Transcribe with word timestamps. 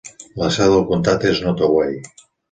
La 0.43 0.47
seu 0.53 0.71
del 0.75 0.85
comtat 0.91 1.27
és 1.31 1.41
Nottoway. 1.49 1.93